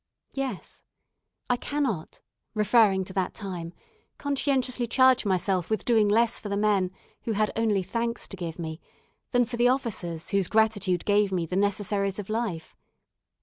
[0.33, 0.83] Yes!
[1.47, 2.23] I cannot
[2.55, 3.71] referring to that time
[4.17, 6.89] conscientiously charge myself with doing less for the men
[7.25, 8.81] who had only thanks to give me,
[9.29, 12.75] than for the officers whose gratitude gave me the necessaries of life.